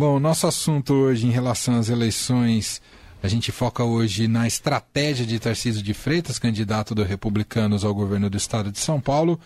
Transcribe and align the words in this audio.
Bom, 0.00 0.18
nosso 0.18 0.46
assunto 0.46 0.94
hoje 0.94 1.26
em 1.26 1.30
relação 1.30 1.78
às 1.78 1.90
eleições, 1.90 2.80
a 3.22 3.28
gente 3.28 3.52
foca 3.52 3.84
hoje 3.84 4.26
na 4.26 4.46
estratégia 4.46 5.26
de 5.26 5.38
Tarcísio 5.38 5.82
de 5.82 5.92
Freitas, 5.92 6.38
candidato 6.38 6.94
do 6.94 7.02
Republicanos 7.02 7.84
ao 7.84 7.94
governo 7.94 8.30
do 8.30 8.36
estado 8.38 8.72
de 8.72 8.78
São 8.78 8.98
Paulo, 8.98 9.38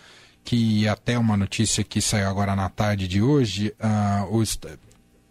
que 0.45 0.87
até 0.87 1.19
uma 1.19 1.35
notícia 1.35 1.83
que 1.83 1.99
saiu 1.99 2.29
agora 2.29 2.55
na 2.55 2.69
tarde 2.69 3.05
de 3.05 3.21
hoje 3.21 3.75
uh, 3.81 4.69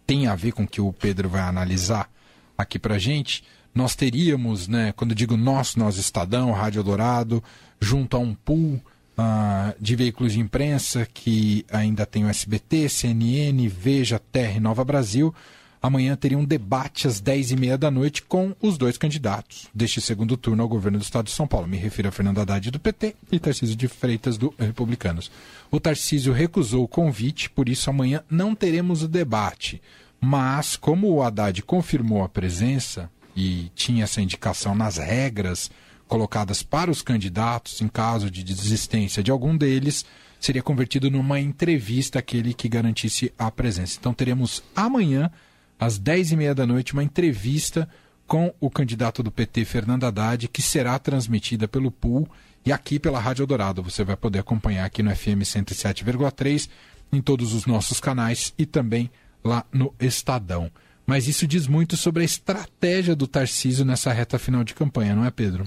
tem 0.05 0.27
a 0.27 0.35
ver 0.35 0.51
com 0.51 0.61
o 0.61 0.67
que 0.67 0.79
o 0.79 0.93
Pedro 0.93 1.27
vai 1.27 1.41
analisar 1.41 2.07
aqui 2.55 2.77
pra 2.77 2.99
gente. 2.99 3.43
Nós 3.73 3.95
teríamos, 3.95 4.67
né, 4.67 4.93
quando 4.95 5.15
digo 5.15 5.35
nós, 5.35 5.75
nós 5.75 5.97
Estadão, 5.97 6.51
Rádio 6.51 6.83
Dourado, 6.83 7.43
junto 7.81 8.15
a 8.15 8.19
um 8.19 8.35
pool 8.35 8.79
uh, 9.17 9.75
de 9.79 9.95
veículos 9.95 10.33
de 10.33 10.39
imprensa 10.39 11.07
que 11.11 11.65
ainda 11.71 12.05
tem 12.05 12.25
o 12.25 12.29
SBT, 12.29 12.89
CNN, 12.89 13.67
Veja, 13.67 14.19
Terra 14.19 14.57
e 14.57 14.59
Nova 14.59 14.83
Brasil. 14.83 15.33
Amanhã 15.81 16.15
teria 16.15 16.37
um 16.37 16.45
debate 16.45 17.07
às 17.07 17.21
10h30 17.21 17.77
da 17.77 17.91
noite 17.91 18.23
com 18.23 18.55
os 18.59 18.75
dois 18.75 18.97
candidatos 18.97 19.67
deste 19.73 20.01
segundo 20.01 20.35
turno 20.35 20.63
ao 20.63 20.69
governo 20.69 20.97
do 20.97 21.03
estado 21.03 21.25
de 21.25 21.31
São 21.31 21.45
Paulo. 21.45 21.67
Me 21.67 21.77
refiro 21.77 22.09
a 22.09 22.11
Fernando 22.11 22.39
Haddad 22.39 22.71
do 22.71 22.79
PT 22.79 23.15
e 23.31 23.39
Tarcísio 23.39 23.75
de 23.75 23.87
Freitas 23.87 24.35
do 24.35 24.51
Republicanos. 24.57 25.29
O 25.69 25.79
Tarcísio 25.79 26.33
recusou 26.33 26.83
o 26.83 26.87
convite, 26.87 27.51
por 27.51 27.69
isso 27.69 27.87
amanhã 27.89 28.23
não 28.27 28.55
teremos 28.55 29.03
o 29.03 29.07
debate. 29.07 29.79
Mas, 30.19 30.75
como 30.75 31.11
o 31.11 31.21
Haddad 31.21 31.61
confirmou 31.61 32.23
a 32.23 32.29
presença 32.29 33.07
e 33.35 33.69
tinha 33.75 34.05
essa 34.05 34.21
indicação 34.21 34.73
nas 34.73 34.97
regras 34.97 35.69
colocadas 36.07 36.61
para 36.63 36.91
os 36.91 37.01
candidatos 37.01 37.81
em 37.81 37.87
caso 37.87 38.29
de 38.29 38.43
desistência 38.43 39.23
de 39.23 39.31
algum 39.31 39.55
deles, 39.55 40.05
seria 40.39 40.61
convertido 40.61 41.09
numa 41.09 41.39
entrevista 41.39 42.19
aquele 42.19 42.53
que 42.53 42.69
garantisse 42.69 43.33
a 43.37 43.49
presença. 43.49 43.97
Então 43.99 44.13
teremos 44.13 44.63
amanhã, 44.75 45.31
às 45.79 45.99
10h30 45.99 46.53
da 46.53 46.65
noite, 46.65 46.93
uma 46.93 47.03
entrevista 47.03 47.89
com 48.27 48.53
o 48.59 48.69
candidato 48.69 49.21
do 49.21 49.31
PT, 49.31 49.65
Fernando 49.65 50.05
Haddad, 50.05 50.47
que 50.47 50.61
será 50.61 50.97
transmitida 50.97 51.67
pelo 51.67 51.91
PUL 51.91 52.27
e 52.65 52.71
aqui 52.71 52.99
pela 52.99 53.19
Rádio 53.19 53.43
Eldorado. 53.43 53.83
Você 53.83 54.03
vai 54.03 54.15
poder 54.15 54.39
acompanhar 54.39 54.85
aqui 54.85 55.03
no 55.03 55.15
FM 55.15 55.41
107,3, 55.43 56.69
em 57.11 57.21
todos 57.21 57.53
os 57.53 57.65
nossos 57.65 57.99
canais 57.99 58.53
e 58.57 58.65
também 58.65 59.09
lá 59.43 59.63
no 59.71 59.93
Estadão. 59.99 60.71
Mas 61.05 61.27
isso 61.27 61.45
diz 61.47 61.67
muito 61.67 61.95
sobre 61.95 62.23
a 62.23 62.25
estratégia 62.25 63.15
do 63.15 63.27
Tarcísio 63.27 63.85
nessa 63.85 64.11
reta 64.11 64.39
final 64.39 64.63
de 64.63 64.73
campanha, 64.73 65.15
não 65.15 65.23
é, 65.23 65.31
Pedro? 65.31 65.63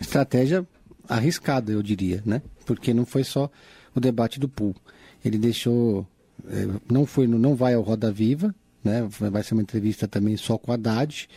Estratégia 0.00 0.66
arriscada, 1.08 1.72
eu 1.72 1.82
diria, 1.82 2.22
né? 2.26 2.42
Porque 2.66 2.92
não 2.92 3.06
foi 3.06 3.22
só 3.22 3.50
o 3.94 4.00
debate 4.00 4.40
do 4.40 4.48
pool. 4.48 4.74
Ele 5.24 5.38
deixou. 5.38 6.06
É, 6.48 6.66
não, 6.90 7.06
foi, 7.06 7.26
não 7.26 7.54
vai 7.54 7.74
ao 7.74 7.82
Roda 7.82 8.10
Viva, 8.10 8.54
né? 8.82 9.06
Vai 9.08 9.42
ser 9.42 9.54
uma 9.54 9.62
entrevista 9.62 10.08
também 10.08 10.36
só 10.36 10.58
com 10.58 10.72
a 10.72 10.74
Haddad. 10.74 11.28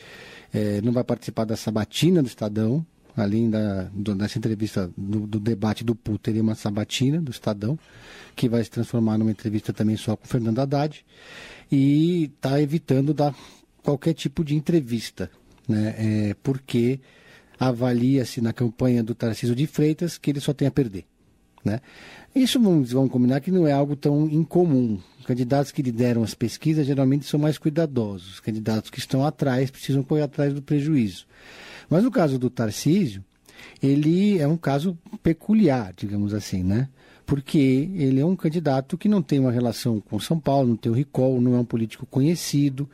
É, 0.54 0.82
não 0.82 0.92
vai 0.92 1.04
participar 1.04 1.46
da 1.46 1.56
sabatina 1.56 2.24
do 2.24 2.28
Estadão. 2.28 2.86
Além 3.16 3.50
da, 3.50 3.90
dessa 4.18 4.38
entrevista 4.38 4.92
do, 4.98 5.26
do 5.26 5.40
debate 5.40 5.84
do 5.84 5.96
pool, 5.96 6.18
teria 6.18 6.42
uma 6.42 6.56
sabatina 6.56 7.22
do 7.22 7.32
Estadão, 7.32 7.80
que 8.36 8.50
vai 8.50 8.64
se 8.64 8.70
transformar 8.70 9.18
numa 9.18 9.32
entrevista 9.32 9.72
também 9.72 9.96
só 9.96 10.16
com 10.16 10.26
o 10.26 10.28
Fernando 10.28 10.60
Haddad 10.60 11.06
e 11.72 12.26
está 12.26 12.62
evitando 12.62 13.14
dar 13.14 13.34
qualquer 13.82 14.14
tipo 14.14 14.44
de 14.44 14.56
entrevista, 14.56 15.30
né? 15.68 15.96
É, 15.98 16.36
porque 16.44 17.00
avalia-se 17.58 18.42
na 18.42 18.52
campanha 18.52 19.02
do 19.02 19.16
Tarcísio 19.16 19.56
de 19.56 19.66
Freitas 19.66 20.18
que 20.18 20.32
ele 20.32 20.42
só 20.42 20.54
tem 20.54 20.68
a 20.68 20.72
perder. 20.72 21.06
Né? 21.66 21.82
Isso 22.36 22.60
vamos, 22.60 22.92
vamos 22.92 23.12
combinar 23.12 23.42
que 23.42 23.50
não 23.52 23.68
é 23.68 23.72
algo 23.72 23.96
tão 23.96 24.30
incomum. 24.30 25.00
Os 25.20 25.26
candidatos 25.26 25.72
que 25.72 25.82
lideram 25.82 26.24
as 26.24 26.36
pesquisas 26.36 26.86
geralmente 26.86 27.26
são 27.26 27.40
mais 27.40 27.58
cuidadosos. 27.58 28.36
Os 28.36 28.40
candidatos 28.40 28.92
que 28.92 29.00
estão 29.00 29.26
atrás 29.26 29.72
precisam 29.72 30.04
correr 30.04 30.22
atrás 30.22 30.54
do 30.54 30.62
prejuízo. 30.62 31.26
Mas 31.90 32.04
no 32.04 32.12
caso 32.12 32.38
do 32.38 32.50
Tarcísio, 32.50 33.24
ele 33.82 34.38
é 34.38 34.48
um 34.48 34.58
caso 34.58 34.98
peculiar, 35.24 35.92
digamos 35.98 36.34
assim, 36.34 36.64
né? 36.64 36.88
porque 37.26 37.90
ele 37.96 38.20
é 38.20 38.26
um 38.26 38.36
candidato 38.36 38.98
que 38.98 39.10
não 39.10 39.22
tem 39.22 39.40
uma 39.40 39.52
relação 39.52 40.00
com 40.00 40.20
São 40.20 40.40
Paulo, 40.40 40.70
não 40.70 40.76
tem 40.76 40.92
o 40.92 40.96
recall, 40.96 41.42
não 41.42 41.56
é 41.56 41.60
um 41.60 41.66
político 41.66 42.06
conhecido, 42.06 42.88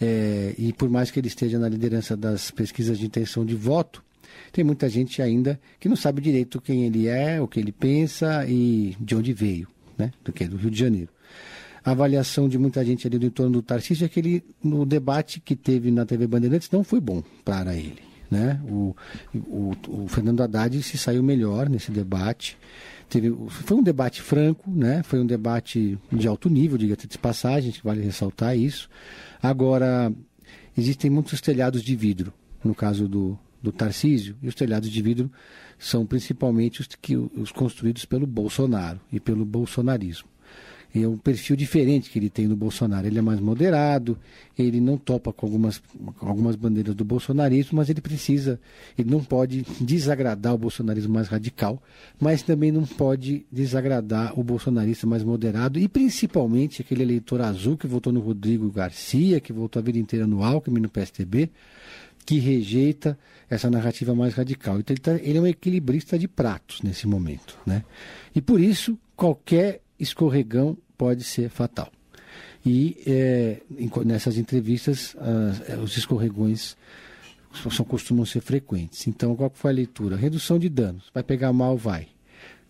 é, 0.00 0.54
e 0.58 0.72
por 0.72 0.88
mais 0.90 1.10
que 1.10 1.18
ele 1.18 1.28
esteja 1.28 1.58
na 1.58 1.68
liderança 1.68 2.16
das 2.16 2.50
pesquisas 2.50 2.98
de 2.98 3.06
intenção 3.06 3.44
de 3.44 3.54
voto, 3.54 4.02
tem 4.52 4.64
muita 4.64 4.88
gente 4.88 5.22
ainda 5.22 5.60
que 5.78 5.88
não 5.88 5.96
sabe 5.96 6.20
direito 6.20 6.60
quem 6.60 6.84
ele 6.84 7.06
é, 7.06 7.40
o 7.40 7.48
que 7.48 7.60
ele 7.60 7.72
pensa 7.72 8.44
e 8.48 8.96
de 9.00 9.14
onde 9.14 9.32
veio, 9.32 9.68
né? 9.96 10.12
do 10.24 10.32
que 10.32 10.46
do 10.46 10.56
Rio 10.56 10.70
de 10.70 10.78
Janeiro. 10.78 11.10
A 11.84 11.92
avaliação 11.92 12.48
de 12.48 12.58
muita 12.58 12.84
gente 12.84 13.06
ali 13.06 13.18
do 13.18 13.26
entorno 13.26 13.52
do 13.52 13.62
Tarcísio 13.62 14.04
é 14.04 14.08
que 14.08 14.20
ele, 14.20 14.44
no 14.62 14.84
debate 14.84 15.40
que 15.40 15.56
teve 15.56 15.90
na 15.90 16.04
TV 16.04 16.26
Bandeirantes 16.26 16.70
não 16.70 16.84
foi 16.84 17.00
bom 17.00 17.22
para 17.44 17.74
ele. 17.74 18.10
Né? 18.30 18.60
O, 18.68 18.94
o, 19.34 19.72
o 19.88 20.08
Fernando 20.08 20.42
Haddad 20.42 20.80
se 20.82 20.96
saiu 20.96 21.22
melhor 21.22 21.68
nesse 21.68 21.90
debate. 21.90 22.56
Teve, 23.08 23.34
foi 23.48 23.76
um 23.76 23.82
debate 23.82 24.22
franco, 24.22 24.70
né? 24.70 25.02
Foi 25.02 25.18
um 25.18 25.26
debate 25.26 25.98
de 26.12 26.28
alto 26.28 26.48
nível, 26.48 26.78
diga-se 26.78 27.08
de 27.08 27.18
passagem, 27.18 27.74
vale 27.82 28.02
ressaltar 28.02 28.56
isso. 28.56 28.88
Agora, 29.42 30.12
existem 30.78 31.10
muitos 31.10 31.40
telhados 31.40 31.82
de 31.82 31.96
vidro, 31.96 32.32
no 32.62 32.72
caso 32.72 33.08
do, 33.08 33.36
do 33.62 33.72
Tarcísio, 33.72 34.36
e 34.42 34.48
os 34.48 34.54
telhados 34.54 34.90
de 34.90 35.02
vidro 35.02 35.30
são 35.78 36.06
principalmente 36.06 36.80
os, 36.80 36.86
que, 36.86 37.16
os 37.16 37.52
construídos 37.52 38.04
pelo 38.04 38.26
Bolsonaro 38.26 39.00
e 39.12 39.18
pelo 39.18 39.44
bolsonarismo 39.44 40.28
é 40.94 41.06
um 41.06 41.16
perfil 41.16 41.54
diferente 41.54 42.10
que 42.10 42.18
ele 42.18 42.28
tem 42.28 42.48
no 42.48 42.56
Bolsonaro. 42.56 43.06
Ele 43.06 43.18
é 43.18 43.22
mais 43.22 43.38
moderado, 43.38 44.18
ele 44.58 44.80
não 44.80 44.98
topa 44.98 45.32
com 45.32 45.46
algumas, 45.46 45.80
com 46.18 46.26
algumas 46.26 46.56
bandeiras 46.56 46.94
do 46.94 47.04
bolsonarismo, 47.04 47.76
mas 47.76 47.88
ele 47.88 48.00
precisa, 48.00 48.60
ele 48.98 49.08
não 49.08 49.22
pode 49.22 49.64
desagradar 49.80 50.54
o 50.54 50.58
bolsonarismo 50.58 51.14
mais 51.14 51.28
radical, 51.28 51.80
mas 52.18 52.42
também 52.42 52.72
não 52.72 52.84
pode 52.84 53.46
desagradar 53.52 54.38
o 54.38 54.42
bolsonarista 54.42 55.06
mais 55.06 55.22
moderado 55.22 55.78
e 55.78 55.86
principalmente 55.86 56.82
aquele 56.82 57.02
eleitor 57.02 57.40
azul 57.40 57.76
que 57.76 57.86
votou 57.86 58.12
no 58.12 58.20
Rodrigo 58.20 58.70
Garcia, 58.70 59.40
que 59.40 59.52
votou 59.52 59.80
a 59.80 59.84
vida 59.84 59.98
inteira 59.98 60.26
no 60.26 60.42
Alckmin, 60.42 60.80
no 60.80 60.88
PSTB, 60.88 61.50
que 62.24 62.38
rejeita 62.38 63.18
essa 63.48 63.70
narrativa 63.70 64.14
mais 64.14 64.34
radical. 64.34 64.78
Então 64.78 64.94
ele, 64.94 65.00
tá, 65.00 65.14
ele 65.16 65.38
é 65.38 65.40
um 65.40 65.46
equilibrista 65.46 66.18
de 66.18 66.28
pratos 66.28 66.82
nesse 66.82 67.06
momento. 67.06 67.58
Né? 67.66 67.84
E 68.34 68.40
por 68.40 68.60
isso, 68.60 68.98
qualquer 69.16 69.80
escorregão 69.98 70.76
pode 70.96 71.24
ser 71.24 71.48
fatal. 71.48 71.90
E 72.64 72.98
é, 73.06 73.60
nessas 74.04 74.36
entrevistas, 74.36 75.16
os 75.82 75.96
escorregões 75.96 76.76
são, 77.70 77.84
costumam 77.84 78.24
ser 78.24 78.40
frequentes. 78.40 79.06
Então, 79.06 79.34
qual 79.34 79.50
foi 79.52 79.70
a 79.70 79.74
leitura? 79.74 80.16
Redução 80.16 80.58
de 80.58 80.68
danos. 80.68 81.10
Vai 81.12 81.22
pegar 81.22 81.52
mal, 81.52 81.76
vai. 81.76 82.08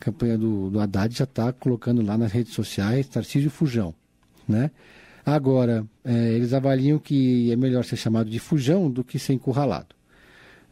A 0.00 0.04
campanha 0.04 0.38
do, 0.38 0.70
do 0.70 0.80
Haddad 0.80 1.16
já 1.16 1.24
está 1.24 1.52
colocando 1.52 2.02
lá 2.02 2.16
nas 2.16 2.32
redes 2.32 2.54
sociais 2.54 3.08
Tarcísio 3.08 3.50
Fujão. 3.50 3.94
Né? 4.48 4.70
Agora, 5.24 5.84
é, 6.04 6.32
eles 6.32 6.52
avaliam 6.52 6.98
que 6.98 7.52
é 7.52 7.56
melhor 7.56 7.84
ser 7.84 7.96
chamado 7.96 8.30
de 8.30 8.38
fujão 8.38 8.90
do 8.90 9.04
que 9.04 9.18
ser 9.18 9.34
encurralado, 9.34 9.94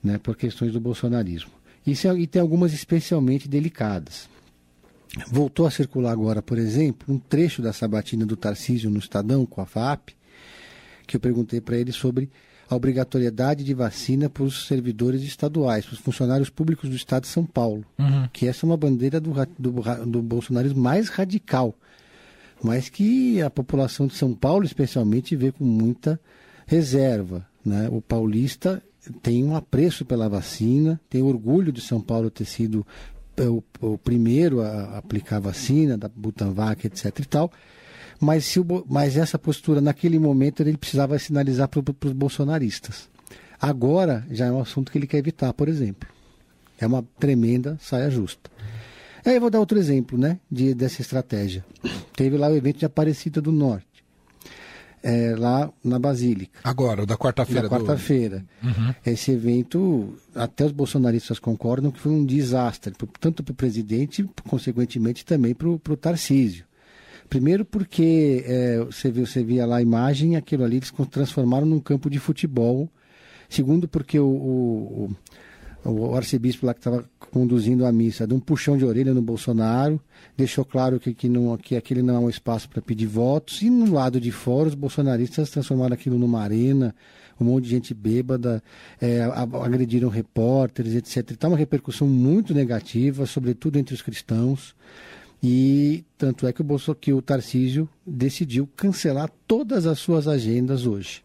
né, 0.02 0.18
por 0.18 0.36
questões 0.36 0.72
do 0.72 0.80
bolsonarismo. 0.80 1.50
Isso 1.86 2.08
é, 2.08 2.18
e 2.18 2.26
tem 2.26 2.40
algumas 2.40 2.72
especialmente 2.72 3.48
delicadas. 3.48 4.28
Voltou 5.30 5.66
a 5.66 5.70
circular 5.70 6.12
agora, 6.12 6.42
por 6.42 6.58
exemplo, 6.58 7.12
um 7.12 7.18
trecho 7.18 7.62
da 7.62 7.72
sabatina 7.72 8.26
do 8.26 8.36
Tarcísio 8.36 8.90
no 8.90 8.98
Estadão 8.98 9.46
com 9.46 9.60
a 9.60 9.66
FAP, 9.66 10.10
que 11.06 11.16
eu 11.16 11.20
perguntei 11.20 11.60
para 11.60 11.76
ele 11.76 11.92
sobre 11.92 12.30
a 12.68 12.76
obrigatoriedade 12.76 13.64
de 13.64 13.72
vacina 13.72 14.28
para 14.28 14.42
os 14.42 14.66
servidores 14.66 15.22
estaduais, 15.22 15.86
para 15.86 15.94
os 15.94 16.00
funcionários 16.00 16.50
públicos 16.50 16.90
do 16.90 16.96
Estado 16.96 17.22
de 17.22 17.28
São 17.28 17.46
Paulo, 17.46 17.84
uhum. 17.98 18.28
que 18.30 18.46
essa 18.46 18.64
é 18.64 18.68
uma 18.68 18.76
bandeira 18.76 19.18
do, 19.18 19.32
do, 19.58 20.06
do 20.06 20.22
bolsonarismo 20.22 20.80
mais 20.80 21.08
radical, 21.08 21.74
mas 22.62 22.88
que 22.88 23.40
a 23.42 23.50
população 23.50 24.06
de 24.06 24.14
São 24.14 24.34
Paulo, 24.34 24.64
especialmente, 24.64 25.36
vê 25.36 25.52
com 25.52 25.64
muita 25.64 26.20
reserva. 26.66 27.46
Né? 27.64 27.88
O 27.90 28.00
paulista 28.00 28.82
tem 29.22 29.44
um 29.44 29.54
apreço 29.54 30.04
pela 30.04 30.28
vacina, 30.28 31.00
tem 31.08 31.22
orgulho 31.22 31.72
de 31.72 31.80
São 31.80 32.00
Paulo 32.00 32.30
ter 32.30 32.44
sido 32.44 32.86
é 33.36 33.48
o, 33.48 33.62
o 33.80 33.96
primeiro 33.96 34.60
a 34.60 34.98
aplicar 34.98 35.36
a 35.36 35.40
vacina, 35.40 35.96
da 35.96 36.08
Butanvac, 36.08 36.86
etc 36.86 37.20
e 37.20 37.24
tal. 37.24 37.52
Mas, 38.20 38.44
se 38.44 38.58
o, 38.58 38.66
mas 38.88 39.16
essa 39.16 39.38
postura, 39.38 39.80
naquele 39.80 40.18
momento, 40.18 40.60
ele 40.60 40.76
precisava 40.76 41.16
sinalizar 41.20 41.68
para 41.68 41.80
os 41.80 42.12
bolsonaristas. 42.12 43.08
Agora, 43.60 44.26
já 44.30 44.46
é 44.46 44.52
um 44.52 44.60
assunto 44.60 44.90
que 44.90 44.98
ele 44.98 45.06
quer 45.06 45.18
evitar, 45.18 45.52
por 45.52 45.68
exemplo. 45.68 46.08
É 46.80 46.86
uma 46.86 47.04
tremenda 47.18 47.78
saia 47.80 48.10
justa. 48.10 48.50
Aí 49.28 49.34
eu 49.36 49.40
vou 49.42 49.50
dar 49.50 49.60
outro 49.60 49.78
exemplo, 49.78 50.16
né, 50.16 50.40
de, 50.50 50.72
dessa 50.72 51.02
estratégia. 51.02 51.62
Teve 52.16 52.38
lá 52.38 52.48
o 52.48 52.56
evento 52.56 52.78
de 52.78 52.86
Aparecida 52.86 53.42
do 53.42 53.52
Norte 53.52 53.86
é, 55.02 55.34
lá 55.36 55.70
na 55.84 55.98
Basílica. 55.98 56.60
Agora, 56.64 57.04
da 57.04 57.14
quarta-feira. 57.14 57.68
Da 57.68 57.68
quarta-feira. 57.68 58.42
Do... 58.62 58.68
Uhum. 58.68 58.94
Esse 59.04 59.32
evento, 59.32 60.16
até 60.34 60.64
os 60.64 60.72
bolsonaristas 60.72 61.38
concordam 61.38 61.90
que 61.90 62.00
foi 62.00 62.10
um 62.10 62.24
desastre, 62.24 62.94
tanto 63.20 63.42
para 63.42 63.52
o 63.52 63.54
presidente, 63.54 64.26
consequentemente 64.48 65.26
também 65.26 65.54
para 65.54 65.68
o 65.68 65.78
Tarcísio. 65.78 66.64
Primeiro 67.28 67.66
porque 67.66 68.42
é, 68.46 68.78
você, 68.78 69.10
viu, 69.10 69.26
você 69.26 69.44
via 69.44 69.66
lá 69.66 69.76
a 69.76 69.82
imagem, 69.82 70.36
aquilo 70.36 70.64
ali 70.64 70.76
eles 70.76 70.90
transformaram 71.10 71.66
num 71.66 71.80
campo 71.80 72.08
de 72.08 72.18
futebol. 72.18 72.88
Segundo 73.46 73.86
porque 73.86 74.18
o, 74.18 74.26
o, 74.26 75.04
o 75.04 75.16
arcebispo 76.14 76.66
lá 76.66 76.74
que 76.74 76.80
estava 76.80 77.04
conduzindo 77.30 77.86
a 77.86 77.92
missa 77.92 78.26
deu 78.26 78.36
um 78.36 78.40
puxão 78.40 78.76
de 78.76 78.84
orelha 78.84 79.14
no 79.14 79.22
Bolsonaro, 79.22 80.00
deixou 80.36 80.64
claro 80.64 80.98
que, 80.98 81.14
que, 81.14 81.28
não, 81.28 81.56
que 81.56 81.76
aquele 81.76 82.02
não 82.02 82.16
é 82.16 82.18
um 82.18 82.28
espaço 82.28 82.68
para 82.68 82.82
pedir 82.82 83.06
votos, 83.06 83.62
e 83.62 83.70
no 83.70 83.92
lado 83.92 84.20
de 84.20 84.30
fora 84.30 84.68
os 84.68 84.74
bolsonaristas 84.74 85.50
transformaram 85.50 85.94
aquilo 85.94 86.18
numa 86.18 86.42
arena, 86.42 86.94
um 87.40 87.44
monte 87.44 87.64
de 87.64 87.70
gente 87.70 87.94
bêbada, 87.94 88.62
é, 89.00 89.22
agrediram 89.22 90.08
repórteres, 90.08 90.94
etc. 90.94 91.30
Está 91.30 91.48
uma 91.48 91.56
repercussão 91.56 92.08
muito 92.08 92.52
negativa, 92.52 93.26
sobretudo 93.26 93.78
entre 93.78 93.94
os 93.94 94.02
cristãos. 94.02 94.74
E 95.40 96.04
tanto 96.16 96.48
é 96.48 96.52
que 96.52 96.60
o, 96.60 96.64
Bolso, 96.64 96.92
que 96.96 97.12
o 97.12 97.22
Tarcísio 97.22 97.88
decidiu 98.04 98.68
cancelar 98.76 99.30
todas 99.46 99.86
as 99.86 100.00
suas 100.00 100.26
agendas 100.26 100.84
hoje. 100.84 101.22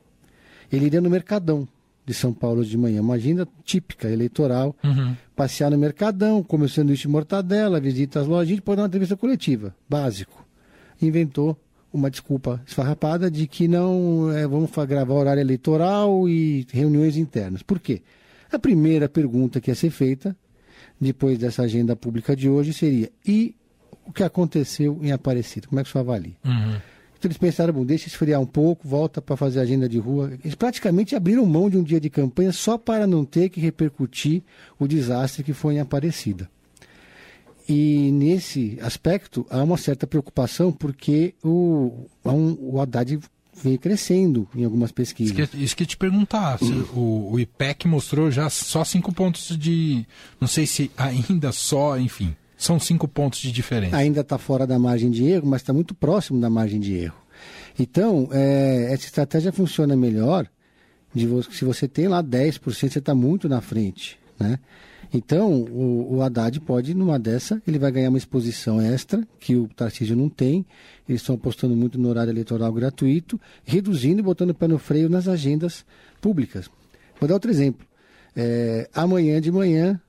Ele 0.72 0.86
iria 0.86 1.02
no 1.02 1.10
Mercadão 1.10 1.68
de 2.06 2.14
São 2.14 2.34
Paulo 2.34 2.66
de 2.66 2.78
manhã, 2.78 3.02
uma 3.02 3.16
agenda 3.16 3.48
típica 3.64 4.10
eleitoral, 4.10 4.76
uhum. 4.84 5.16
passear 5.36 5.72
no 5.72 5.78
Mercadão, 5.78 6.44
comer 6.44 6.70
sanduíche 6.70 7.04
de 7.04 7.08
mortadela, 7.08 7.80
visita 7.80 8.20
às 8.20 8.28
lojas, 8.28 8.48
a 8.48 8.52
gente 8.52 8.62
pode 8.62 8.78
dar 8.78 8.84
uma 8.84 8.88
entrevista 8.88 9.16
coletiva, 9.16 9.74
básico. 9.90 10.46
Inventou 11.02 11.58
uma 11.94 12.10
desculpa 12.10 12.62
esfarrapada 12.66 13.30
de 13.30 13.48
que 13.48 13.68
não 13.68 14.32
é, 14.32 14.48
vamos 14.48 14.72
gravar 14.88 15.14
horário 15.14 15.42
eleitoral 15.42 16.28
e 16.28 16.66
reuniões 16.72 17.16
internas. 17.16 17.62
Por 17.62 17.80
quê? 17.80 18.02
A 18.52 18.60
primeira 18.60 19.08
pergunta 19.08 19.62
que 19.62 19.72
ia 19.72 19.76
ser 19.76 19.92
feita, 19.92 20.36
depois 21.00 21.38
dessa 21.38 21.64
agenda 21.64 21.96
pública 21.96 22.36
de 22.36 22.50
hoje, 22.50 22.74
seria: 22.74 23.12
e 23.26 23.56
o 24.06 24.12
que 24.12 24.24
aconteceu 24.24 25.00
em 25.02 25.12
Aparecida? 25.12 25.68
Como 25.68 25.80
é 25.80 25.84
que 25.84 25.90
o 25.90 25.92
senhor 25.92 26.04
avalia? 26.04 26.34
Uhum. 26.44 26.78
Então 27.24 27.30
eles 27.30 27.38
pensaram, 27.38 27.74
bom, 27.74 27.86
deixa 27.86 28.10
esfriar 28.10 28.42
um 28.42 28.46
pouco, 28.46 28.86
volta 28.86 29.22
para 29.22 29.38
fazer 29.38 29.62
agenda 29.62 29.88
de 29.88 29.98
rua. 29.98 30.34
Eles 30.44 30.56
praticamente 30.56 31.16
abriram 31.16 31.46
mão 31.46 31.70
de 31.70 31.78
um 31.78 31.84
dia 31.84 31.98
de 31.98 32.10
campanha 32.10 32.52
só 32.52 32.78
para 32.78 33.08
não 33.08 33.24
ter 33.24 33.48
que 33.48 33.62
repercutir 33.62 34.44
o 34.78 34.86
desastre 34.86 35.42
que 35.42 35.54
foi 35.54 35.76
em 35.76 35.80
Aparecida. 35.80 36.50
E 37.68 38.12
nesse 38.12 38.78
aspecto 38.82 39.48
há 39.50 39.64
uma 39.64 39.78
certa 39.78 40.06
preocupação 40.06 40.70
porque 40.70 41.34
o, 41.42 42.10
um, 42.26 42.58
o 42.60 42.82
Haddad 42.82 43.18
vem 43.56 43.78
crescendo 43.78 44.46
em 44.54 44.66
algumas 44.66 44.92
pesquisas. 44.92 45.38
Isso 45.38 45.48
que, 45.48 45.64
isso 45.64 45.76
que 45.78 45.86
te 45.86 45.96
perguntar, 45.96 46.60
o, 46.94 47.32
o 47.32 47.40
IPEC 47.40 47.88
mostrou 47.88 48.30
já 48.32 48.50
só 48.50 48.84
cinco 48.84 49.14
pontos 49.14 49.58
de. 49.58 50.06
Não 50.42 50.48
sei 50.50 50.66
se 50.68 50.92
ainda 50.98 51.54
só, 51.54 51.98
enfim. 51.98 52.36
São 52.64 52.80
cinco 52.80 53.10
pontos 53.10 53.40
de 53.42 53.52
diferença. 53.52 53.98
Ainda 53.98 54.22
está 54.22 54.38
fora 54.38 54.66
da 54.66 54.80
margem 54.80 55.12
de 55.12 55.26
erro, 55.26 55.46
mas 55.46 55.62
está 55.62 55.74
muito 55.74 55.94
próximo 55.94 56.40
da 56.40 56.50
margem 56.50 56.80
de 56.80 56.94
erro. 56.94 57.18
Então, 57.78 58.30
é, 58.32 58.88
essa 58.90 59.04
estratégia 59.04 59.52
funciona 59.52 59.98
melhor 59.98 60.48
de 61.14 61.28
se 61.52 61.66
você 61.66 61.90
tem 61.90 62.08
lá 62.08 62.24
10%, 62.24 62.62
você 62.62 63.00
está 63.00 63.14
muito 63.14 63.50
na 63.50 63.60
frente. 63.60 64.18
Né? 64.40 64.60
Então, 65.14 65.52
o, 65.52 66.16
o 66.16 66.22
Haddad 66.22 66.58
pode, 66.62 66.94
numa 66.94 67.20
dessa, 67.20 67.62
ele 67.68 67.78
vai 67.78 67.92
ganhar 67.92 68.08
uma 68.08 68.18
exposição 68.18 68.80
extra, 68.80 69.28
que 69.42 69.58
o 69.58 69.68
Tarcísio 69.68 70.16
não 70.16 70.30
tem. 70.30 70.66
Eles 71.08 71.20
estão 71.20 71.36
apostando 71.36 71.76
muito 71.76 72.00
no 72.00 72.08
horário 72.08 72.32
eleitoral 72.32 72.72
gratuito, 72.72 73.38
reduzindo 73.66 74.22
e 74.22 74.24
botando 74.24 74.52
o 74.52 74.56
pé 74.56 74.70
no 74.70 74.78
freio 74.78 75.10
nas 75.10 75.28
agendas 75.28 75.86
públicas. 76.22 76.70
Vou 77.20 77.28
dar 77.28 77.34
outro 77.34 77.52
exemplo. 77.52 77.86
É, 78.34 78.90
amanhã 78.96 79.42
de 79.42 79.52
manhã, 79.52 80.00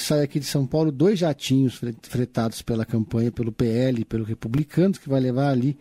sai 0.00 0.22
aqui 0.22 0.38
de 0.38 0.46
São 0.46 0.66
Paulo 0.66 0.92
dois 0.92 1.18
jatinhos 1.18 1.80
fretados 2.02 2.62
pela 2.62 2.84
campanha, 2.84 3.32
pelo 3.32 3.50
PL, 3.50 4.04
pelo 4.04 4.24
Republicanos, 4.24 4.98
que 4.98 5.08
vai 5.08 5.20
levar 5.20 5.48
ali 5.48 5.76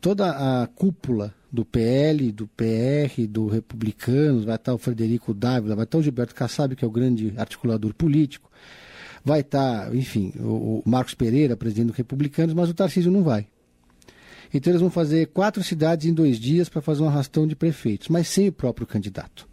toda 0.00 0.30
a 0.30 0.66
cúpula 0.68 1.34
do 1.50 1.64
PL, 1.64 2.30
do 2.32 2.46
PR, 2.46 3.26
do 3.28 3.48
Republicanos, 3.48 4.44
vai 4.44 4.56
estar 4.56 4.74
o 4.74 4.78
Frederico 4.78 5.34
Dávila, 5.34 5.74
vai 5.74 5.84
estar 5.84 5.98
o 5.98 6.02
Gilberto 6.02 6.34
Kassab, 6.34 6.76
que 6.76 6.84
é 6.84 6.88
o 6.88 6.90
grande 6.90 7.32
articulador 7.36 7.92
político, 7.94 8.50
vai 9.24 9.40
estar, 9.40 9.94
enfim, 9.94 10.32
o, 10.38 10.82
Marcos 10.84 11.14
Pereira, 11.14 11.56
presidente 11.56 11.88
do 11.88 11.96
Republicanos, 11.96 12.54
mas 12.54 12.68
o 12.68 12.74
Tarcísio 12.74 13.10
não 13.10 13.24
vai. 13.24 13.48
Então 14.54 14.70
eles 14.70 14.80
vão 14.80 14.90
fazer 14.90 15.26
quatro 15.28 15.62
cidades 15.64 16.06
em 16.06 16.14
dois 16.14 16.38
dias 16.38 16.68
para 16.68 16.80
fazer 16.80 17.02
um 17.02 17.08
arrastão 17.08 17.46
de 17.46 17.56
prefeitos, 17.56 18.08
mas 18.08 18.28
sem 18.28 18.48
o 18.48 18.52
próprio 18.52 18.86
candidato. 18.86 19.48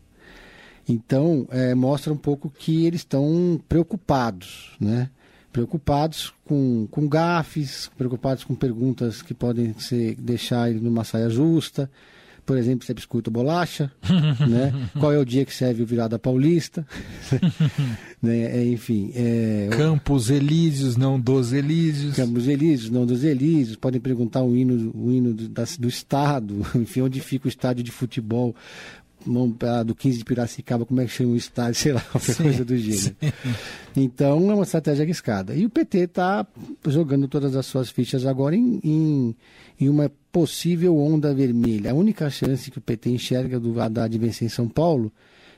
Então, 0.87 1.47
é, 1.49 1.73
mostra 1.73 2.11
um 2.11 2.17
pouco 2.17 2.49
que 2.49 2.85
eles 2.85 3.01
estão 3.01 3.59
preocupados, 3.67 4.71
né? 4.79 5.09
preocupados 5.53 6.33
com, 6.43 6.87
com 6.89 7.07
gafes, 7.07 7.89
preocupados 7.95 8.43
com 8.43 8.55
perguntas 8.55 9.21
que 9.21 9.35
podem 9.35 9.73
ser, 9.77 10.15
deixar 10.15 10.69
ele 10.69 10.79
numa 10.79 11.03
saia 11.03 11.29
justa. 11.29 11.89
Por 12.45 12.57
exemplo, 12.57 12.85
se 12.85 12.91
é 12.91 12.95
biscoito 12.95 13.29
ou 13.29 13.33
bolacha, 13.33 13.89
né? 14.49 14.73
Qual 14.99 15.13
é 15.13 15.17
o 15.17 15.23
dia 15.23 15.45
que 15.45 15.53
serve 15.53 15.81
o 15.81 15.85
virada 15.85 16.19
paulista? 16.19 16.85
né? 18.21 18.57
É, 18.57 18.65
enfim. 18.65 19.13
É... 19.15 19.69
Campos 19.71 20.29
Elíseos, 20.29 20.97
não 20.97 21.17
dos 21.17 21.53
Elíseos. 21.53 22.17
Campos 22.17 22.47
Elíseos, 22.47 22.89
não 22.89 23.05
dos 23.05 23.23
Elíseos. 23.23 23.77
Podem 23.77 24.01
perguntar 24.01 24.43
o 24.43 24.53
hino, 24.57 24.91
o 24.93 25.09
hino 25.09 25.33
do, 25.33 25.47
da, 25.47 25.63
do 25.79 25.87
Estado, 25.87 26.65
enfim, 26.75 27.01
onde 27.01 27.21
fica 27.21 27.45
o 27.45 27.49
estádio 27.49 27.81
de 27.81 27.91
futebol 27.91 28.53
do 29.85 29.95
15 29.95 30.17
de 30.19 30.25
Piracicaba, 30.25 30.85
como 30.85 31.01
é 31.01 31.05
que 31.05 31.11
chama 31.11 31.33
o 31.33 31.35
estádio, 31.35 31.75
sei 31.79 31.93
lá, 31.93 32.01
qualquer 32.01 32.33
sim, 32.33 32.43
coisa 32.43 32.65
do 32.65 32.77
gênero. 32.77 33.15
Sim. 33.19 33.31
Então 33.95 34.51
é 34.51 34.53
uma 34.53 34.63
estratégia 34.63 35.03
arriscada. 35.03 35.55
E 35.55 35.65
o 35.65 35.69
PT 35.69 35.99
está 35.99 36.45
jogando 36.87 37.27
todas 37.27 37.55
as 37.55 37.65
suas 37.65 37.89
fichas 37.89 38.25
agora 38.25 38.55
em, 38.55 38.79
em, 38.83 39.35
em, 39.79 39.89
uma 39.89 40.11
possível 40.31 40.97
onda 40.97 41.33
vermelha. 41.33 41.91
A 41.91 41.93
única 41.93 42.29
chance 42.29 42.71
que 42.71 42.77
o 42.77 42.81
PT 42.81 43.09
enxerga 43.09 43.59
do 43.59 43.79
Haddad 43.79 44.17
vencer 44.17 44.45
em 44.45 44.49
São 44.49 44.67
Paulo 44.67 45.11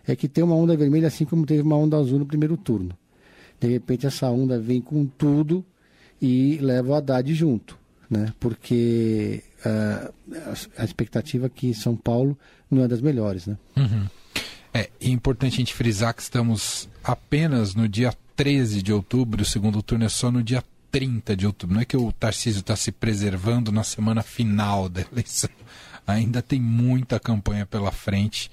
é 0.08 0.16
que 0.16 0.28
tem 0.28 0.44
uma 0.44 0.56
onda 0.56 0.76
vermelha, 0.76 1.08
assim 1.08 1.26
como 1.26 1.46
teve 1.46 1.62
uma 1.62 1.78
onda 1.78 1.98
azul 1.98 2.20
no 2.20 2.26
primeiro 2.26 2.58
turno. 2.58 2.96
De 3.60 3.68
repente 3.68 4.06
essa 4.06 4.30
onda 4.30 4.60
vem 4.60 4.82
com 4.82 5.06
tudo 5.06 5.66
e 6.22 6.58
leva 6.58 6.90
o 6.90 6.94
Haddad 6.96 7.34
junto 7.34 7.86
né? 8.10 8.34
porque 8.40 9.44
uh, 9.66 10.14
a 10.78 10.84
expectativa 10.84 11.48
aqui 11.48 11.68
em 11.68 11.74
São 11.74 11.96
Paulo 11.96 12.38
não 12.70 12.84
é 12.84 12.88
das 12.88 13.02
melhores. 13.02 13.48
Né? 13.48 13.58
Uhum. 13.76 14.08
É, 14.74 14.90
é 15.02 15.08
importante 15.08 15.54
a 15.54 15.58
gente 15.58 15.74
frisar 15.74 16.14
que 16.14 16.22
estamos 16.22 16.90
apenas 17.04 17.76
no 17.76 17.88
dia 17.88 18.14
13 18.36 18.82
de 18.82 18.92
outubro, 18.92 19.42
o 19.42 19.46
segundo 19.46 19.82
turno 19.82 20.06
é 20.06 20.10
só 20.10 20.30
no 20.30 20.44
dia 20.44 20.64
30 20.92 21.36
de 21.36 21.46
outubro. 21.46 21.76
Não 21.76 21.82
é 21.82 21.86
que 21.86 21.98
o 21.98 22.12
Tarcísio 22.12 22.60
está 22.60 22.76
se 22.76 22.92
preservando 22.92 23.72
na 23.72 23.84
semana 23.84 24.22
final 24.22 24.90
da 24.90 25.02
eleição. 25.12 25.50
Ainda 26.06 26.42
tem 26.42 26.60
muita 26.60 27.20
campanha 27.20 27.66
pela 27.66 27.92
frente. 27.92 28.52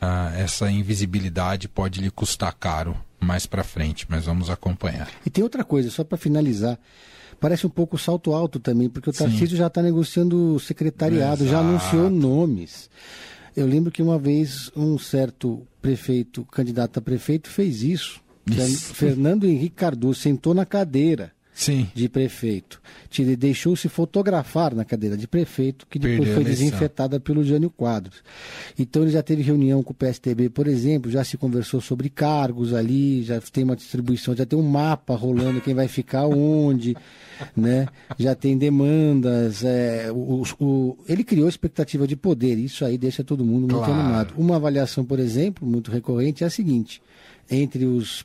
Uh, 0.00 0.34
essa 0.36 0.70
invisibilidade 0.70 1.68
pode 1.68 2.00
lhe 2.00 2.10
custar 2.10 2.54
caro 2.54 2.96
mais 3.20 3.46
para 3.46 3.64
frente, 3.64 4.06
mas 4.08 4.26
vamos 4.26 4.50
acompanhar. 4.50 5.10
E 5.24 5.30
tem 5.30 5.42
outra 5.42 5.64
coisa, 5.64 5.90
só 5.90 6.04
para 6.04 6.18
finalizar 6.18 6.78
parece 7.38 7.66
um 7.66 7.70
pouco 7.70 7.98
salto 7.98 8.32
alto 8.32 8.58
também, 8.58 8.88
porque 8.88 9.10
o 9.10 9.12
Tarcísio 9.12 9.56
já 9.56 9.66
está 9.66 9.82
negociando 9.82 10.54
o 10.54 10.60
secretariado, 10.60 11.44
Exato. 11.44 11.50
já 11.50 11.58
anunciou 11.60 12.10
nomes. 12.10 12.88
Eu 13.56 13.66
lembro 13.66 13.90
que 13.92 14.02
uma 14.02 14.18
vez 14.18 14.70
um 14.76 14.98
certo 14.98 15.66
prefeito, 15.80 16.44
candidato 16.44 16.98
a 16.98 17.02
prefeito, 17.02 17.48
fez 17.48 17.82
isso. 17.82 18.20
isso. 18.46 18.94
Fernando 18.94 19.44
Henrique 19.44 19.76
Cardoso 19.76 20.20
sentou 20.20 20.54
na 20.54 20.66
cadeira 20.66 21.32
Sim. 21.54 21.88
de 21.94 22.08
prefeito. 22.08 22.82
Deixou-se 23.38 23.88
fotografar 23.88 24.74
na 24.74 24.84
cadeira 24.84 25.16
de 25.16 25.28
prefeito, 25.28 25.86
que 25.88 26.00
depois 26.00 26.28
Perdeu 26.28 26.34
foi 26.34 26.44
desinfetada 26.44 27.20
pelo 27.20 27.44
Jânio 27.44 27.70
Quadros. 27.70 28.22
Então 28.76 29.02
ele 29.02 29.12
já 29.12 29.22
teve 29.22 29.40
reunião 29.40 29.80
com 29.82 29.92
o 29.92 29.94
PSTB, 29.94 30.50
por 30.50 30.66
exemplo, 30.66 31.10
já 31.10 31.22
se 31.22 31.36
conversou 31.36 31.80
sobre 31.80 32.10
cargos 32.10 32.74
ali, 32.74 33.22
já 33.22 33.40
tem 33.40 33.62
uma 33.62 33.76
distribuição, 33.76 34.34
já 34.34 34.44
tem 34.44 34.58
um 34.58 34.68
mapa 34.68 35.14
rolando 35.14 35.60
quem 35.60 35.74
vai 35.74 35.86
ficar 35.86 36.26
onde, 36.26 36.96
né? 37.56 37.86
Já 38.18 38.34
tem 38.34 38.58
demandas. 38.58 39.62
É, 39.62 40.10
o, 40.10 40.42
o, 40.58 40.98
ele 41.08 41.22
criou 41.22 41.48
expectativa 41.48 42.04
de 42.04 42.16
poder, 42.16 42.58
isso 42.58 42.84
aí 42.84 42.98
deixa 42.98 43.22
todo 43.22 43.44
mundo 43.44 43.72
muito 43.72 43.76
claro. 43.76 43.92
animado. 43.92 44.34
Uma 44.36 44.56
avaliação, 44.56 45.04
por 45.04 45.20
exemplo, 45.20 45.66
muito 45.66 45.92
recorrente 45.92 46.42
é 46.42 46.48
a 46.48 46.50
seguinte 46.50 47.00
entre 47.50 47.84
os, 47.84 48.24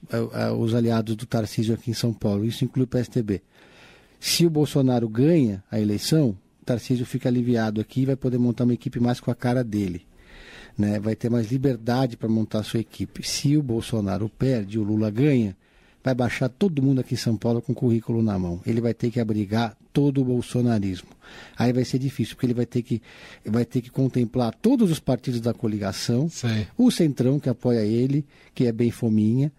os 0.58 0.74
aliados 0.74 1.16
do 1.16 1.26
Tarcísio 1.26 1.74
aqui 1.74 1.92
em 1.92 1.94
São 1.94 2.14
Paulo. 2.14 2.46
Isso 2.46 2.64
inclui 2.64 2.86
o 2.86 2.88
PSTB. 2.88 3.42
Se 4.20 4.46
o 4.46 4.50
Bolsonaro 4.50 5.08
ganha 5.08 5.64
a 5.72 5.80
eleição, 5.80 6.38
o 6.62 6.66
Tarcísio 6.66 7.06
fica 7.06 7.30
aliviado 7.30 7.80
aqui 7.80 8.02
e 8.02 8.06
vai 8.06 8.16
poder 8.16 8.38
montar 8.38 8.66
uma 8.66 8.74
equipe 8.74 9.00
mais 9.00 9.20
com 9.20 9.32
a 9.32 9.36
cara 9.36 9.64
dele. 9.64 10.06
Né? 10.78 11.00
Vai 11.00 11.16
ter 11.16 11.30
mais 11.30 11.52
liberdade 11.52 12.18
para 12.18 12.28
montar 12.28 12.60
a 12.60 12.64
sua 12.64 12.80
equipe. 12.80 13.26
Se 13.26 13.56
o 13.56 13.64
Bolsonaro 13.64 14.30
perde 14.30 14.78
o 14.78 14.84
Lula 14.84 15.10
ganha, 15.10 15.56
vai 16.04 16.14
baixar 16.14 16.50
todo 16.50 16.82
mundo 16.82 17.02
aqui 17.02 17.14
em 17.14 17.18
São 17.18 17.36
Paulo 17.36 17.62
com 17.62 17.74
currículo 17.74 18.22
na 18.22 18.38
mão. 18.38 18.62
Ele 18.66 18.82
vai 18.82 18.94
ter 18.94 19.12
que 19.12 19.20
abrigar 19.20 19.76
todo 19.92 20.22
o 20.22 20.26
bolsonarismo. 20.26 21.10
Aí 21.58 21.74
vai 21.74 21.84
ser 21.84 22.00
difícil, 22.00 22.36
porque 22.36 22.46
ele 22.46 22.54
vai 22.54 22.66
ter 22.66 22.82
que, 22.82 23.02
vai 23.46 23.66
ter 23.66 23.82
que 23.82 23.90
contemplar 23.90 24.54
todos 24.56 24.90
os 24.92 25.00
partidos 25.00 25.42
da 25.42 25.54
coligação, 25.54 26.30
o 26.78 26.90
Centrão, 26.90 27.40
que 27.40 27.50
apoia 27.50 27.82
ele, 27.82 28.26
que 28.54 28.66
é 28.66 28.72
bem 28.72 28.92
fominha, 28.92 29.52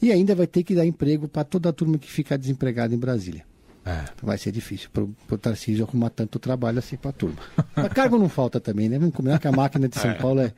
e 0.00 0.12
ainda 0.12 0.34
vai 0.34 0.46
ter 0.46 0.62
que 0.62 0.74
dar 0.74 0.86
emprego 0.86 1.26
para 1.26 1.44
toda 1.44 1.70
a 1.70 1.72
turma 1.72 1.98
que 1.98 2.10
fica 2.10 2.38
desempregada 2.38 2.94
em 2.94 2.98
Brasília. 2.98 3.44
É. 3.84 4.04
Vai 4.22 4.36
ser 4.36 4.52
difícil 4.52 4.90
para 4.92 5.02
o 5.02 5.38
Tarcísio 5.38 5.84
arrumar 5.84 6.10
tanto 6.10 6.38
trabalho 6.38 6.78
assim 6.78 6.96
para 6.96 7.10
a 7.10 7.12
turma. 7.12 7.38
A 7.74 7.88
cargo 7.88 8.18
não 8.18 8.28
falta 8.28 8.60
também, 8.60 8.88
né? 8.88 8.98
Vamos 8.98 9.14
combinar 9.14 9.38
que 9.38 9.48
a 9.48 9.52
máquina 9.52 9.88
de 9.88 9.98
São 9.98 10.10
é. 10.10 10.14
Paulo 10.14 10.40
é 10.40 10.52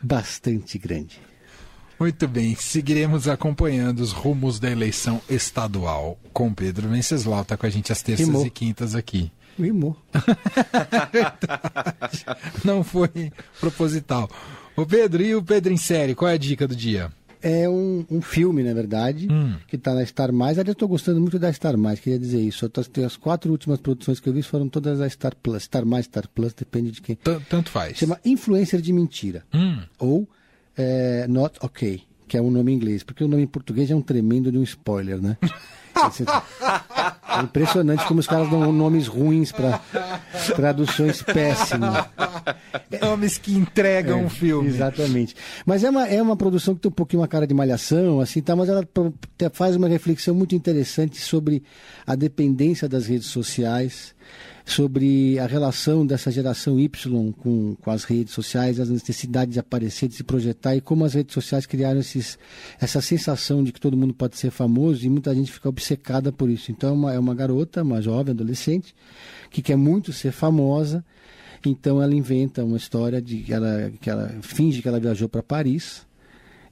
bastante 0.00 0.78
grande. 0.78 1.20
Muito 1.98 2.28
bem, 2.28 2.54
seguiremos 2.54 3.26
acompanhando 3.26 4.00
os 4.00 4.12
rumos 4.12 4.60
da 4.60 4.70
eleição 4.70 5.20
estadual 5.30 6.18
com 6.30 6.52
Pedro 6.52 6.88
Venceslau. 6.88 7.40
Está 7.40 7.56
com 7.56 7.64
a 7.64 7.70
gente 7.70 7.90
às 7.90 8.02
terças 8.02 8.26
Rimou. 8.26 8.46
e 8.46 8.50
quintas 8.50 8.94
aqui. 8.94 9.32
Rimou. 9.58 9.96
Não 12.62 12.84
foi 12.84 13.32
proposital. 13.58 14.28
O 14.76 14.84
Pedro, 14.84 15.22
e 15.22 15.34
o 15.34 15.42
Pedro 15.42 15.72
em 15.72 15.78
série, 15.78 16.14
qual 16.14 16.30
é 16.30 16.34
a 16.34 16.38
dica 16.38 16.68
do 16.68 16.76
dia? 16.76 17.10
É 17.40 17.66
um, 17.66 18.04
um 18.10 18.20
filme, 18.20 18.62
na 18.62 18.74
verdade, 18.74 19.28
hum. 19.30 19.54
que 19.66 19.76
está 19.76 19.94
na 19.94 20.04
Star 20.04 20.30
Mais. 20.32 20.58
Aliás, 20.58 20.68
eu 20.68 20.72
estou 20.72 20.88
gostando 20.88 21.18
muito 21.18 21.38
da 21.38 21.50
Star 21.50 21.78
Mais, 21.78 21.98
queria 21.98 22.18
dizer 22.18 22.42
isso. 22.42 22.68
Tô, 22.68 22.82
as 23.06 23.16
quatro 23.16 23.50
últimas 23.50 23.80
produções 23.80 24.20
que 24.20 24.28
eu 24.28 24.34
vi 24.34 24.42
foram 24.42 24.68
todas 24.68 24.98
da 24.98 25.08
Star 25.08 25.34
Plus. 25.34 25.62
Star 25.62 25.86
Mais, 25.86 26.04
Star 26.04 26.28
Plus, 26.28 26.52
depende 26.52 26.90
de 26.90 27.00
quem. 27.00 27.16
T 27.16 27.40
Tanto 27.48 27.70
faz. 27.70 27.96
Chama 27.96 28.20
Influencer 28.22 28.82
de 28.82 28.92
Mentira. 28.92 29.44
Hum. 29.54 29.80
Ou 29.98 30.28
é, 30.76 31.26
Not 31.28 31.58
Okay, 31.62 32.02
que 32.28 32.36
é 32.36 32.42
um 32.42 32.50
nome 32.50 32.72
em 32.72 32.76
inglês. 32.76 33.02
Porque 33.02 33.24
o 33.24 33.28
nome 33.28 33.42
em 33.42 33.46
português 33.46 33.90
é 33.90 33.94
um 33.94 34.02
tremendo 34.02 34.50
de 34.50 34.58
um 34.58 34.62
spoiler, 34.62 35.20
né? 35.20 35.36
É 37.28 37.42
impressionante 37.42 38.04
como 38.06 38.20
os 38.20 38.26
caras 38.26 38.48
dão 38.50 38.70
nomes 38.72 39.06
ruins 39.06 39.50
para 39.50 39.80
traduções 40.54 41.22
péssimas. 41.22 42.04
Nomes 43.00 43.38
que 43.38 43.54
entregam 43.54 44.18
o 44.18 44.22
é, 44.22 44.24
um 44.26 44.28
filme. 44.28 44.68
Exatamente. 44.68 45.34
Mas 45.64 45.84
é 45.84 45.90
uma, 45.90 46.06
é 46.06 46.20
uma 46.20 46.36
produção 46.36 46.74
que 46.74 46.82
tem 46.82 46.90
um 46.90 46.94
pouquinho 46.94 47.22
uma 47.22 47.28
cara 47.28 47.46
de 47.46 47.54
malhação, 47.54 48.20
assim, 48.20 48.42
tá, 48.42 48.54
mas 48.54 48.68
ela 48.68 48.86
faz 49.52 49.74
uma 49.74 49.88
reflexão 49.88 50.34
muito 50.34 50.54
interessante 50.54 51.20
sobre 51.20 51.62
a 52.06 52.14
dependência 52.14 52.88
das 52.88 53.06
redes 53.06 53.28
sociais 53.28 54.14
sobre 54.66 55.38
a 55.38 55.46
relação 55.46 56.04
dessa 56.04 56.28
geração 56.28 56.78
Y 56.78 57.32
com, 57.34 57.76
com 57.76 57.90
as 57.90 58.02
redes 58.02 58.34
sociais, 58.34 58.80
as 58.80 58.90
necessidades 58.90 59.54
de 59.54 59.60
aparecer, 59.60 60.08
de 60.08 60.16
se 60.16 60.24
projetar 60.24 60.74
e 60.74 60.80
como 60.80 61.04
as 61.04 61.14
redes 61.14 61.32
sociais 61.32 61.66
criaram 61.66 62.00
esses, 62.00 62.36
essa 62.80 63.00
sensação 63.00 63.62
de 63.62 63.72
que 63.72 63.80
todo 63.80 63.96
mundo 63.96 64.12
pode 64.12 64.36
ser 64.36 64.50
famoso 64.50 65.06
e 65.06 65.08
muita 65.08 65.32
gente 65.32 65.52
fica 65.52 65.68
obcecada 65.68 66.32
por 66.32 66.50
isso. 66.50 66.72
Então 66.72 66.90
é 66.90 66.92
uma, 66.92 67.12
é 67.14 67.18
uma 67.18 67.34
garota, 67.34 67.84
uma 67.84 68.02
jovem, 68.02 68.32
adolescente, 68.32 68.92
que 69.50 69.62
quer 69.62 69.76
muito 69.76 70.12
ser 70.12 70.32
famosa, 70.32 71.04
então 71.64 72.02
ela 72.02 72.14
inventa 72.14 72.64
uma 72.64 72.76
história 72.76 73.22
de 73.22 73.38
que 73.38 73.52
ela, 73.52 73.92
que 74.00 74.10
ela 74.10 74.34
finge 74.42 74.82
que 74.82 74.88
ela 74.88 74.98
viajou 74.98 75.28
para 75.28 75.44
Paris, 75.44 76.04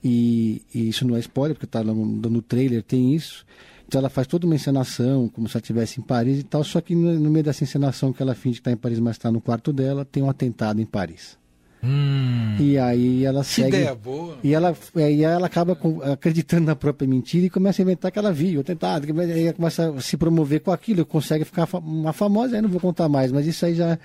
e, 0.03 0.63
e, 0.75 0.89
isso 0.89 1.07
não 1.07 1.17
é 1.17 1.21
spoiler, 1.21 1.55
porque 1.55 1.65
está 1.65 1.83
no, 1.83 1.95
no 1.95 2.43
trailer, 2.43 2.83
tem 2.83 3.15
isso 3.15 3.47
então 3.87 3.99
ela 3.99 4.09
faz 4.09 4.27
toda 4.27 4.47
uma 4.47 4.55
encenação, 4.55 5.29
como 5.29 5.49
se 5.49 5.57
ela 5.57 5.61
estivesse 5.61 6.01
em 6.01 6.03
Paris 6.03 6.41
e 6.41 6.43
tal, 6.43 6.65
só 6.65 6.81
que 6.81 6.95
no, 6.95 7.19
no 7.19 7.31
meio 7.31 7.45
dessa 7.45 7.65
encenação 7.65 8.13
que 8.13 8.23
ela 8.23 8.35
finge 8.35 8.57
que 8.57 8.61
está 8.61 8.73
em 8.73 8.77
Paris, 8.77 8.99
mas 8.99 9.17
está 9.17 9.31
no 9.31 9.41
quarto 9.41 9.73
dela, 9.73 10.05
tem 10.05 10.23
um 10.23 10.31
atentado 10.31 10.81
em 10.81 10.87
Paris. 10.87 11.39
Hum, 11.87 12.57
e 12.59 12.79
aí 12.79 13.27
ela 13.27 13.45
segue. 13.45 13.69
Ideia 13.69 13.95
boa. 13.95 14.39
E 14.43 14.55
ela, 14.55 14.75
é, 14.97 15.13
e 15.13 15.23
ela 15.23 15.47
acaba 15.47 15.77
com, 15.77 16.01
acreditando 16.01 16.65
na 16.65 16.75
própria 16.75 17.07
mentira 17.07 17.45
e 17.45 17.51
começa 17.51 17.83
a 17.83 17.85
inventar 17.85 18.11
que 18.11 18.19
ela 18.19 18.33
viu, 18.33 18.63
atentado, 18.63 19.07
e 19.07 19.53
começa 19.53 19.91
a 19.91 20.01
se 20.01 20.17
promover 20.17 20.61
com 20.61 20.73
aquilo, 20.73 21.05
consegue 21.05 21.45
ficar 21.45 21.69
uma 21.75 22.15
famosa, 22.15 22.57
aí 22.57 22.63
não 22.63 22.71
vou 22.71 22.81
contar 22.81 23.07
mais, 23.07 23.31
mas 23.31 23.47
isso 23.47 23.67
aí 23.67 23.75
já 23.75 23.99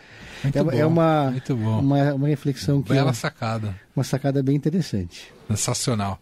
é, 0.43 0.63
bom, 0.63 0.71
é, 0.71 0.86
uma, 0.86 1.33
uma, 1.79 2.13
uma, 2.15 2.27
reflexão 2.27 2.81
que. 2.81 2.89
Bela 2.89 3.12
é, 3.12 3.13
sacada. 3.13 3.74
Uma 3.95 4.03
sacada 4.03 4.43
bem 4.43 4.57
interessante. 4.57 5.31
Sensacional. 5.48 6.19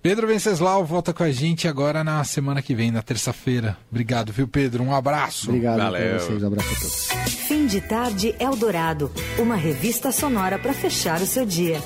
Pedro 0.00 0.26
Venceslau 0.28 0.84
volta 0.84 1.12
com 1.12 1.22
a 1.24 1.30
gente 1.30 1.66
agora 1.66 2.04
na 2.04 2.22
semana 2.22 2.62
que 2.62 2.74
vem, 2.74 2.90
na 2.90 3.02
terça-feira. 3.02 3.76
Obrigado, 3.90 4.32
viu, 4.32 4.46
Pedro? 4.46 4.82
Um 4.84 4.94
abraço. 4.94 5.48
Obrigado 5.48 5.78
Valeu. 5.78 6.16
a 6.16 6.18
vocês, 6.18 6.42
um 6.42 6.46
abraço 6.46 6.68
a 6.68 6.74
todos. 6.74 7.08
Fim 7.48 7.66
de 7.66 7.80
tarde 7.80 8.34
Eldorado, 8.38 9.10
uma 9.38 9.56
revista 9.56 10.12
sonora 10.12 10.58
para 10.58 10.72
fechar 10.72 11.20
o 11.20 11.26
seu 11.26 11.44
dia. 11.44 11.82